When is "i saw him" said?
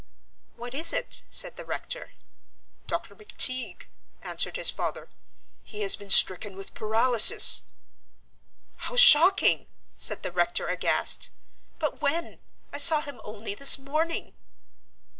12.73-13.21